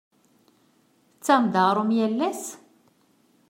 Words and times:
Tettaɣem-d 1.13 1.55
aɣrum 1.61 1.91
yal 1.97 2.19
ass? 2.29 2.43